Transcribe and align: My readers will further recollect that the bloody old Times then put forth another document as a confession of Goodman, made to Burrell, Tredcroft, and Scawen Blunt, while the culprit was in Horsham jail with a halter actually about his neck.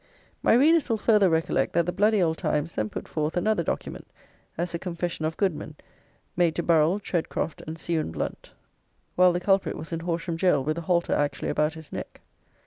My 0.41 0.55
readers 0.55 0.89
will 0.89 0.97
further 0.97 1.29
recollect 1.29 1.73
that 1.73 1.85
the 1.85 1.91
bloody 1.91 2.23
old 2.23 2.39
Times 2.39 2.73
then 2.73 2.89
put 2.89 3.07
forth 3.07 3.37
another 3.37 3.61
document 3.61 4.07
as 4.57 4.73
a 4.73 4.79
confession 4.79 5.25
of 5.25 5.37
Goodman, 5.37 5.75
made 6.35 6.55
to 6.55 6.63
Burrell, 6.63 6.99
Tredcroft, 6.99 7.61
and 7.67 7.77
Scawen 7.77 8.09
Blunt, 8.11 8.49
while 9.15 9.31
the 9.31 9.39
culprit 9.39 9.77
was 9.77 9.91
in 9.93 9.99
Horsham 9.99 10.37
jail 10.37 10.63
with 10.63 10.79
a 10.79 10.89
halter 10.89 11.13
actually 11.13 11.49
about 11.49 11.75
his 11.75 11.91
neck. 11.91 12.21